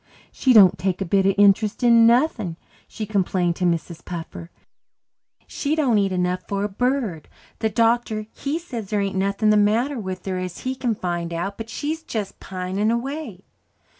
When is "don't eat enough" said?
5.75-6.41